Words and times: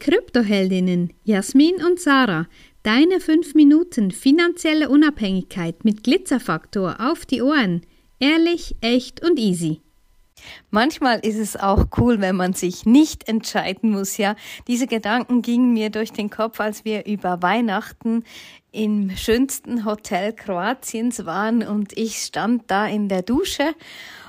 Kryptoheldinnen 0.00 1.12
Jasmin 1.24 1.76
und 1.84 2.00
Sarah. 2.00 2.46
Deine 2.82 3.20
5 3.20 3.54
Minuten 3.54 4.10
finanzielle 4.10 4.88
Unabhängigkeit 4.88 5.84
mit 5.84 6.02
Glitzerfaktor 6.02 6.96
auf 6.98 7.26
die 7.26 7.42
Ohren. 7.42 7.82
Ehrlich, 8.18 8.74
echt 8.80 9.22
und 9.22 9.38
easy. 9.38 9.82
Manchmal 10.70 11.20
ist 11.20 11.36
es 11.36 11.56
auch 11.56 11.86
cool, 11.98 12.22
wenn 12.22 12.34
man 12.34 12.54
sich 12.54 12.86
nicht 12.86 13.28
entscheiden 13.28 13.90
muss, 13.90 14.16
ja. 14.16 14.36
Diese 14.66 14.86
Gedanken 14.86 15.42
gingen 15.42 15.74
mir 15.74 15.90
durch 15.90 16.12
den 16.12 16.30
Kopf, 16.30 16.60
als 16.60 16.86
wir 16.86 17.04
über 17.04 17.42
Weihnachten 17.42 18.24
im 18.72 19.10
schönsten 19.16 19.84
Hotel 19.84 20.32
Kroatiens 20.32 21.26
waren 21.26 21.62
und 21.62 21.96
ich 21.98 22.16
stand 22.16 22.70
da 22.70 22.86
in 22.86 23.08
der 23.10 23.22
Dusche 23.22 23.74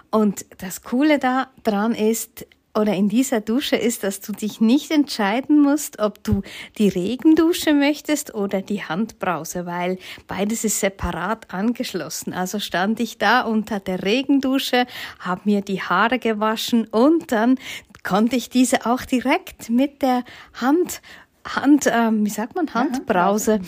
und 0.09 0.45
das 0.57 0.81
Coole 0.81 1.19
da 1.19 1.49
dran 1.63 1.95
ist, 1.95 2.45
oder 2.73 2.93
in 2.93 3.09
dieser 3.09 3.41
Dusche 3.41 3.75
ist, 3.75 4.03
dass 4.03 4.21
du 4.21 4.31
dich 4.31 4.61
nicht 4.61 4.91
entscheiden 4.91 5.61
musst, 5.61 5.99
ob 5.99 6.23
du 6.23 6.41
die 6.77 6.89
Regendusche 6.89 7.73
möchtest 7.73 8.33
oder 8.33 8.61
die 8.61 8.83
Handbrause, 8.83 9.65
weil 9.65 9.97
beides 10.27 10.63
ist 10.63 10.79
separat 10.79 11.53
angeschlossen. 11.53 12.33
Also 12.33 12.59
stand 12.59 12.99
ich 12.99 13.17
da 13.17 13.41
unter 13.41 13.79
der 13.79 14.03
Regendusche, 14.03 14.85
habe 15.19 15.41
mir 15.45 15.61
die 15.61 15.81
Haare 15.81 16.19
gewaschen 16.19 16.85
und 16.85 17.31
dann 17.31 17.57
konnte 18.03 18.35
ich 18.35 18.49
diese 18.49 18.85
auch 18.85 19.01
direkt 19.01 19.69
mit 19.69 20.01
der 20.01 20.23
Hand 20.53 21.01
Hand, 21.43 21.89
ähm, 21.91 22.23
wie 22.23 22.29
sagt 22.29 22.55
man, 22.55 22.71
Handbrause 22.73 23.61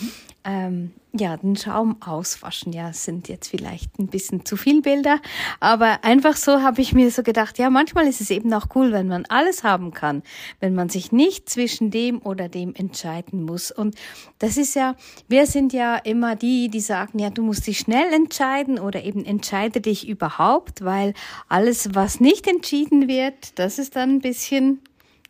ähm, 0.44 0.92
ja, 1.16 1.36
den 1.36 1.56
Schaum 1.56 1.96
auswaschen. 2.00 2.72
Ja, 2.72 2.92
sind 2.92 3.28
jetzt 3.28 3.48
vielleicht 3.48 3.98
ein 3.98 4.08
bisschen 4.08 4.44
zu 4.44 4.56
viel 4.56 4.82
Bilder, 4.82 5.20
aber 5.60 6.02
einfach 6.02 6.36
so 6.36 6.60
habe 6.62 6.80
ich 6.80 6.92
mir 6.92 7.10
so 7.10 7.22
gedacht, 7.22 7.58
ja, 7.58 7.70
manchmal 7.70 8.06
ist 8.08 8.20
es 8.20 8.30
eben 8.30 8.52
auch 8.52 8.66
cool, 8.74 8.92
wenn 8.92 9.06
man 9.06 9.24
alles 9.26 9.62
haben 9.62 9.92
kann, 9.92 10.22
wenn 10.60 10.74
man 10.74 10.88
sich 10.88 11.12
nicht 11.12 11.48
zwischen 11.48 11.90
dem 11.90 12.20
oder 12.20 12.48
dem 12.48 12.74
entscheiden 12.74 13.44
muss. 13.44 13.70
Und 13.70 13.94
das 14.38 14.56
ist 14.56 14.74
ja, 14.74 14.96
wir 15.28 15.46
sind 15.46 15.72
ja 15.72 15.96
immer 15.96 16.34
die, 16.34 16.68
die 16.68 16.80
sagen, 16.80 17.20
ja, 17.20 17.30
du 17.30 17.42
musst 17.42 17.66
dich 17.66 17.78
schnell 17.78 18.12
entscheiden 18.12 18.78
oder 18.80 19.04
eben 19.04 19.24
entscheide 19.24 19.80
dich 19.80 20.08
überhaupt, 20.08 20.84
weil 20.84 21.14
alles, 21.48 21.94
was 21.94 22.18
nicht 22.18 22.48
entschieden 22.48 23.06
wird, 23.06 23.58
das 23.58 23.78
ist 23.78 23.94
dann 23.94 24.16
ein 24.16 24.20
bisschen 24.20 24.80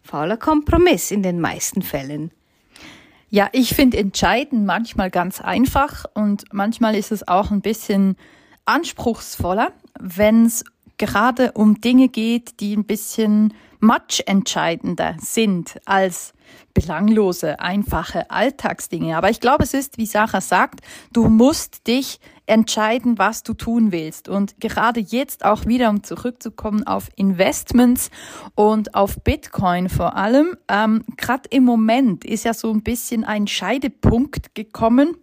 fauler 0.02 0.36
Kompromiss 0.38 1.10
in 1.10 1.22
den 1.22 1.40
meisten 1.40 1.82
Fällen. 1.82 2.30
Ja, 3.34 3.48
ich 3.50 3.74
finde 3.74 3.96
Entscheiden 3.96 4.64
manchmal 4.64 5.10
ganz 5.10 5.40
einfach 5.40 6.04
und 6.14 6.44
manchmal 6.52 6.94
ist 6.94 7.10
es 7.10 7.26
auch 7.26 7.50
ein 7.50 7.62
bisschen 7.62 8.14
anspruchsvoller, 8.64 9.72
wenn 9.98 10.46
es 10.46 10.64
gerade 10.98 11.50
um 11.50 11.80
Dinge 11.80 12.08
geht, 12.08 12.60
die 12.60 12.76
ein 12.76 12.84
bisschen 12.84 13.52
much 13.84 14.22
entscheidender 14.26 15.16
sind 15.20 15.78
als 15.84 16.32
belanglose, 16.74 17.60
einfache 17.60 18.30
Alltagsdinge. 18.30 19.16
Aber 19.16 19.30
ich 19.30 19.40
glaube, 19.40 19.62
es 19.64 19.74
ist, 19.74 19.96
wie 19.98 20.06
Sarah 20.06 20.40
sagt, 20.40 20.80
du 21.12 21.28
musst 21.28 21.86
dich 21.86 22.18
entscheiden, 22.46 23.16
was 23.16 23.42
du 23.42 23.54
tun 23.54 23.92
willst. 23.92 24.28
Und 24.28 24.60
gerade 24.60 25.00
jetzt 25.00 25.44
auch 25.44 25.66
wieder, 25.66 25.88
um 25.88 26.02
zurückzukommen 26.02 26.86
auf 26.86 27.08
Investments 27.16 28.10
und 28.54 28.94
auf 28.94 29.22
Bitcoin 29.22 29.88
vor 29.88 30.16
allem, 30.16 30.56
ähm, 30.68 31.04
gerade 31.16 31.48
im 31.50 31.64
Moment 31.64 32.24
ist 32.24 32.44
ja 32.44 32.52
so 32.52 32.70
ein 32.70 32.82
bisschen 32.82 33.24
ein 33.24 33.46
Scheidepunkt 33.46 34.54
gekommen 34.54 35.16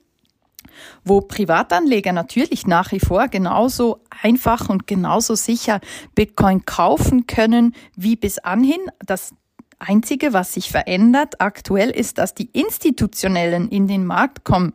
wo 1.03 1.21
Privatanleger 1.21 2.13
natürlich 2.13 2.67
nach 2.67 2.91
wie 2.91 2.99
vor 2.99 3.27
genauso 3.27 4.03
einfach 4.21 4.69
und 4.69 4.87
genauso 4.87 5.35
sicher 5.35 5.79
Bitcoin 6.15 6.65
kaufen 6.65 7.27
können 7.27 7.75
wie 7.95 8.15
bis 8.15 8.39
anhin. 8.39 8.79
Das 9.05 9.33
Einzige, 9.79 10.33
was 10.33 10.53
sich 10.53 10.71
verändert 10.71 11.41
aktuell, 11.41 11.89
ist, 11.89 12.17
dass 12.17 12.35
die 12.35 12.49
Institutionellen 12.51 13.69
in 13.69 13.87
den 13.87 14.05
Markt 14.05 14.43
kommen 14.43 14.73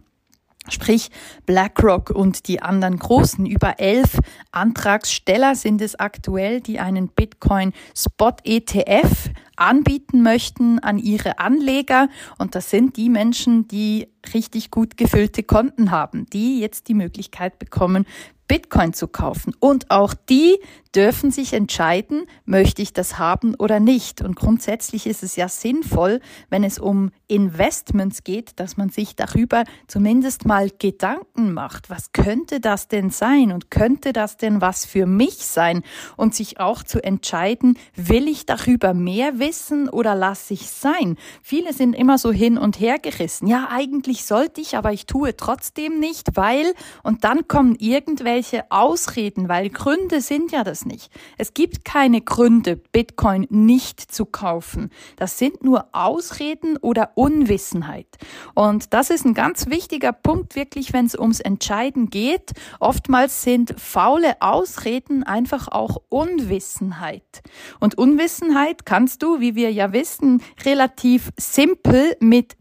Sprich, 0.69 1.11
BlackRock 1.47 2.11
und 2.11 2.49
die 2.49 2.61
anderen 2.61 2.99
großen, 2.99 3.47
über 3.47 3.79
elf 3.79 4.19
Antragsteller 4.53 5.55
sind 5.55 5.81
es 5.81 5.99
aktuell, 5.99 6.61
die 6.61 6.79
einen 6.79 7.09
Bitcoin 7.09 7.73
Spot 7.95 8.33
ETF 8.45 9.31
anbieten 9.57 10.23
möchten 10.23 10.79
an 10.79 10.99
ihre 10.99 11.39
Anleger. 11.39 12.09
Und 12.39 12.55
das 12.55 12.71
sind 12.71 12.97
die 12.97 13.09
Menschen, 13.09 13.69
die 13.69 14.09
richtig 14.35 14.71
gut 14.71 14.97
gefüllte 14.97 15.43
Konten 15.43 15.91
haben, 15.91 16.27
die 16.33 16.61
jetzt 16.61 16.89
die 16.89 16.95
Möglichkeit 16.95 17.59
bekommen, 17.59 18.07
Bitcoin 18.49 18.93
zu 18.93 19.09
kaufen. 19.09 19.55
Und 19.61 19.91
auch 19.91 20.15
die 20.15 20.59
dürfen 20.95 21.31
sich 21.31 21.53
entscheiden, 21.53 22.27
möchte 22.47 22.81
ich 22.81 22.95
das 22.95 23.19
haben 23.19 23.55
oder 23.55 23.81
nicht. 23.81 24.23
Und 24.23 24.35
grundsätzlich 24.35 25.07
ist 25.07 25.23
es 25.23 25.37
ja 25.37 25.47
sinnvoll, 25.47 26.21
wenn 26.49 26.65
es 26.65 26.79
um 26.79 27.11
Investments 27.29 28.25
geht, 28.25 28.59
dass 28.59 28.79
man 28.79 28.89
sich 28.89 29.15
darüber 29.15 29.65
zumindest 29.89 30.47
mal 30.47 30.71
Gedanken 30.79 31.53
macht. 31.53 31.91
Was 31.91 32.13
könnte 32.13 32.61
das 32.61 32.89
denn 32.89 33.11
sein? 33.11 33.53
Und 33.53 33.71
könnte 33.71 34.15
das 34.15 34.39
denn 34.39 34.63
was 34.63 34.87
für 34.87 35.05
mich 35.05 35.45
sein? 35.45 35.83
Und 36.17 36.35
sich 36.35 36.61
auch 36.61 36.83
zu 36.83 37.05
entscheiden, 37.05 37.77
will 37.95 38.27
ich 38.27 38.47
darüber 38.47 38.95
mehr 38.95 39.39
wissen 39.39 39.91
oder 39.91 40.15
lasse 40.15 40.55
ich 40.55 40.71
sein? 40.71 41.17
Viele 41.43 41.75
sind 41.75 41.93
immer 41.93 42.17
so 42.17 42.33
hin 42.33 42.57
und 42.57 42.81
her 42.81 42.99
gerissen. 42.99 43.49
Ja, 43.49 43.69
eigentlich 43.71 44.25
sollte 44.25 44.63
ich, 44.63 44.77
aber 44.77 44.93
ich 44.93 45.05
tue 45.05 45.37
trotzdem 45.37 45.99
nicht, 46.01 46.37
weil, 46.37 46.73
und 47.03 47.25
dann 47.25 47.49
kommen 47.49 47.77
irgendwelche 47.79 48.36
Ausreden, 48.71 49.49
weil 49.49 49.71
Gründe 49.71 50.21
sind 50.21 50.53
ja 50.53 50.63
das 50.63 50.85
nicht. 50.85 51.11
Es 51.39 51.55
gibt 51.55 51.85
keine 51.85 52.21
Gründe, 52.21 52.77
Bitcoin 52.77 53.47
nicht 53.51 54.01
zu 54.01 54.27
kaufen. 54.27 54.91
Das 55.17 55.39
sind 55.39 55.65
nur 55.65 55.87
Ausreden 55.93 56.77
oder 56.77 57.13
Unwissenheit. 57.15 58.19
Und 58.55 58.93
das 58.93 59.11
ist 59.11 59.25
ein 59.25 59.35
ganz 59.35 59.69
wichtiger 59.69 60.13
Punkt, 60.13 60.55
wirklich, 60.55 60.93
wenn 60.93 61.07
es 61.07 61.19
ums 61.19 61.41
Entscheiden 61.41 62.11
geht. 62.11 62.53
Oftmals 62.79 63.43
sind 63.43 63.75
faule 63.81 64.37
Ausreden 64.41 65.23
einfach 65.23 65.69
auch 65.69 65.97
Unwissenheit. 66.09 67.43
Und 67.81 67.97
Unwissenheit 67.97 68.85
kannst 68.85 69.23
du, 69.23 69.41
wie 69.41 69.55
wir 69.55 69.73
ja 69.73 69.93
wissen, 69.93 70.43
relativ 70.65 71.31
simpel 71.39 72.17
mit 72.21 72.57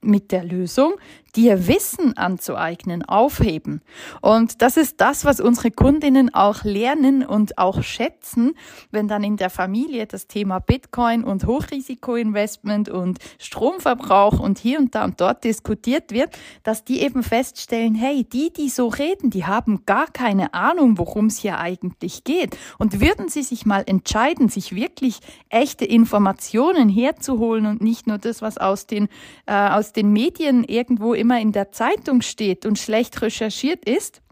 mit 0.00 0.30
der 0.30 0.44
Lösung 0.44 0.94
dir 1.38 1.68
Wissen 1.68 2.16
anzueignen, 2.16 3.04
aufheben. 3.04 3.80
Und 4.20 4.60
das 4.60 4.76
ist 4.76 5.00
das, 5.00 5.24
was 5.24 5.38
unsere 5.38 5.70
Kundinnen 5.70 6.34
auch 6.34 6.64
lernen 6.64 7.24
und 7.24 7.58
auch 7.58 7.84
schätzen, 7.84 8.54
wenn 8.90 9.06
dann 9.06 9.22
in 9.22 9.36
der 9.36 9.48
Familie 9.48 10.08
das 10.08 10.26
Thema 10.26 10.58
Bitcoin 10.58 11.22
und 11.22 11.46
Hochrisikoinvestment 11.46 12.88
und 12.88 13.20
Stromverbrauch 13.38 14.40
und 14.40 14.58
hier 14.58 14.80
und 14.80 14.96
da 14.96 15.04
und 15.04 15.20
dort 15.20 15.44
diskutiert 15.44 16.10
wird, 16.10 16.36
dass 16.64 16.82
die 16.82 17.02
eben 17.02 17.22
feststellen, 17.22 17.94
hey, 17.94 18.24
die, 18.24 18.52
die 18.52 18.68
so 18.68 18.88
reden, 18.88 19.30
die 19.30 19.46
haben 19.46 19.84
gar 19.86 20.08
keine 20.08 20.54
Ahnung, 20.54 20.98
worum 20.98 21.26
es 21.26 21.38
hier 21.38 21.58
eigentlich 21.58 22.24
geht. 22.24 22.58
Und 22.78 23.00
würden 23.00 23.28
sie 23.28 23.44
sich 23.44 23.64
mal 23.64 23.84
entscheiden, 23.86 24.48
sich 24.48 24.74
wirklich 24.74 25.20
echte 25.50 25.84
Informationen 25.84 26.88
herzuholen 26.88 27.66
und 27.66 27.80
nicht 27.80 28.08
nur 28.08 28.18
das, 28.18 28.42
was 28.42 28.58
aus 28.58 28.88
den, 28.88 29.06
äh, 29.46 29.52
aus 29.52 29.92
den 29.92 30.12
Medien 30.12 30.64
irgendwo 30.64 31.14
im 31.14 31.27
immer 31.28 31.42
in 31.42 31.52
der 31.52 31.72
Zeitung 31.72 32.22
steht 32.22 32.64
und 32.64 32.78
schlecht 32.78 33.20
recherchiert 33.20 33.84
ist, 33.84 34.22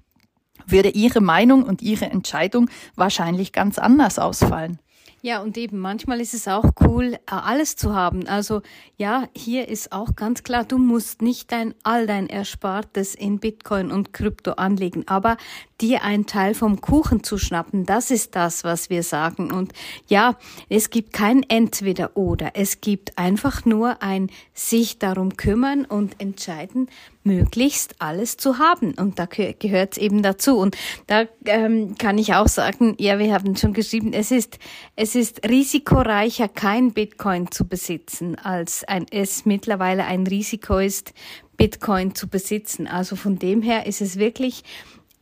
würde 0.66 0.88
Ihre 0.88 1.20
Meinung 1.20 1.62
und 1.64 1.82
Ihre 1.82 2.06
Entscheidung 2.06 2.70
wahrscheinlich 2.94 3.52
ganz 3.52 3.78
anders 3.78 4.18
ausfallen. 4.18 4.78
Ja, 5.20 5.42
und 5.42 5.58
eben 5.58 5.78
manchmal 5.78 6.22
ist 6.22 6.32
es 6.32 6.48
auch 6.48 6.70
cool, 6.80 7.14
äh, 7.14 7.18
alles 7.26 7.76
zu 7.76 7.94
haben. 7.94 8.26
Also 8.28 8.62
ja, 8.96 9.28
hier 9.36 9.68
ist 9.68 9.92
auch 9.92 10.16
ganz 10.16 10.42
klar, 10.42 10.64
du 10.64 10.78
musst 10.78 11.20
nicht 11.20 11.52
dein 11.52 11.74
all 11.82 12.06
dein 12.06 12.28
Erspartes 12.28 13.14
in 13.14 13.40
Bitcoin 13.40 13.90
und 13.90 14.14
Krypto 14.14 14.52
anlegen, 14.52 15.04
aber 15.06 15.36
dir 15.80 16.02
einen 16.02 16.26
Teil 16.26 16.54
vom 16.54 16.80
Kuchen 16.80 17.22
zu 17.22 17.38
schnappen, 17.38 17.86
das 17.86 18.10
ist 18.10 18.34
das, 18.34 18.64
was 18.64 18.90
wir 18.90 19.02
sagen. 19.02 19.52
Und 19.52 19.72
ja, 20.06 20.36
es 20.68 20.90
gibt 20.90 21.12
kein 21.12 21.42
Entweder 21.42 22.16
oder. 22.16 22.52
Es 22.54 22.80
gibt 22.80 23.18
einfach 23.18 23.64
nur 23.64 24.02
ein 24.02 24.30
sich 24.54 24.98
darum 24.98 25.36
kümmern 25.36 25.84
und 25.84 26.20
entscheiden, 26.20 26.88
möglichst 27.24 28.00
alles 28.00 28.36
zu 28.36 28.58
haben. 28.58 28.94
Und 28.94 29.18
da 29.18 29.26
gehört 29.26 29.92
es 29.92 29.98
eben 29.98 30.22
dazu. 30.22 30.58
Und 30.58 30.76
da 31.06 31.24
ähm, 31.44 31.96
kann 31.98 32.18
ich 32.18 32.34
auch 32.34 32.48
sagen, 32.48 32.94
ja, 32.98 33.18
wir 33.18 33.34
haben 33.34 33.56
schon 33.56 33.72
geschrieben, 33.72 34.12
es 34.12 34.30
ist, 34.30 34.58
es 34.94 35.14
ist 35.14 35.46
risikoreicher, 35.46 36.48
kein 36.48 36.92
Bitcoin 36.92 37.50
zu 37.50 37.66
besitzen, 37.66 38.36
als 38.36 38.84
ein, 38.84 39.06
es 39.10 39.44
mittlerweile 39.44 40.04
ein 40.04 40.26
Risiko 40.26 40.78
ist, 40.78 41.12
Bitcoin 41.56 42.14
zu 42.14 42.28
besitzen. 42.28 42.86
Also 42.86 43.16
von 43.16 43.38
dem 43.38 43.62
her 43.62 43.86
ist 43.86 44.00
es 44.00 44.18
wirklich 44.18 44.62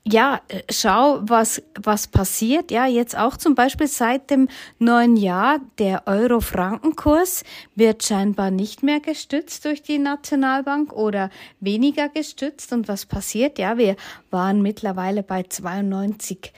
ja, 0.06 0.40
äh, 0.48 0.62
schau, 0.70 1.20
was, 1.22 1.62
was 1.80 2.06
passiert. 2.06 2.70
Ja, 2.70 2.86
jetzt 2.86 3.16
auch 3.16 3.36
zum 3.36 3.54
Beispiel 3.54 3.86
seit 3.86 4.30
dem 4.30 4.48
neuen 4.78 5.16
Jahr, 5.16 5.60
der 5.78 6.06
Euro-Franken-Kurs 6.06 7.42
wird 7.74 8.04
scheinbar 8.04 8.50
nicht 8.50 8.82
mehr 8.82 9.00
gestützt 9.00 9.64
durch 9.64 9.82
die 9.82 9.98
Nationalbank 9.98 10.92
oder 10.92 11.30
weniger 11.60 12.08
gestützt. 12.10 12.72
Und 12.72 12.86
was 12.86 13.06
passiert? 13.06 13.58
Ja, 13.58 13.78
wir 13.78 13.96
waren 14.30 14.60
mittlerweile 14.60 15.22
bei 15.22 15.42
92 15.42 16.52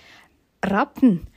Rappen 0.64 1.28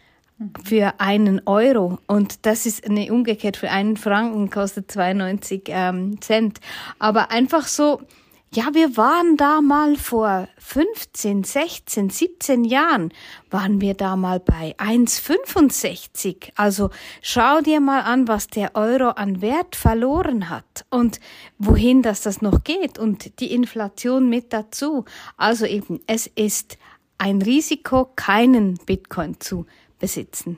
für 0.64 0.94
einen 1.00 1.42
Euro 1.46 2.00
und 2.08 2.46
das 2.46 2.66
ist 2.66 2.88
ne, 2.88 3.12
umgekehrt 3.12 3.58
für 3.58 3.70
einen 3.70 3.98
Franken 3.98 4.50
kostet 4.50 4.90
92 4.90 5.64
ähm, 5.68 6.22
Cent. 6.22 6.60
Aber 6.98 7.30
einfach 7.30 7.68
so, 7.68 8.02
ja, 8.51 8.74
wir 8.74 8.98
waren 8.98 9.38
da 9.38 9.62
mal 9.62 9.96
vor 9.96 10.48
15, 10.57 11.44
16, 11.44 12.10
17 12.10 12.63
Jahren, 12.63 13.13
waren 13.51 13.80
wir 13.80 13.94
da 13.94 14.16
mal 14.16 14.40
bei 14.40 14.75
1,65. 14.80 16.51
Also 16.56 16.90
schau 17.22 17.62
dir 17.62 17.80
mal 17.80 18.01
an, 18.01 18.28
was 18.28 18.48
der 18.48 18.75
Euro 18.75 19.10
an 19.10 19.42
Wert 19.42 19.75
verloren 19.75 20.50
hat 20.50 20.86
und 20.90 21.19
wohin 21.60 22.01
das 22.01 22.22
das 22.22 22.42
noch 22.42 22.63
geht 22.63 22.98
und 22.98 23.40
die 23.40 23.54
Inflation 23.54 24.30
mit 24.30 24.52
dazu. 24.52 25.06
Also 25.38 25.66
eben, 25.66 26.00
es 26.07 26.25
ist 26.25 26.80
ein 27.19 27.44
Risiko, 27.44 28.10
keinen 28.16 28.80
Bitcoin 28.86 29.40
zu 29.40 29.68
besitzen. 30.00 30.57